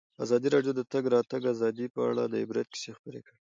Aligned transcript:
ازادي 0.23 0.47
راډیو 0.55 0.73
د 0.75 0.77
د 0.79 0.81
تګ 0.93 1.03
راتګ 1.15 1.41
ازادي 1.53 1.85
په 1.95 2.01
اړه 2.09 2.23
د 2.27 2.35
عبرت 2.43 2.67
کیسې 2.73 2.91
خبر 2.97 3.15
کړي. 3.25 3.37